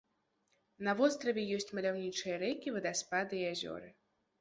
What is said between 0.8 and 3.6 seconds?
На востраве ёсць маляўнічыя рэкі, вадаспады і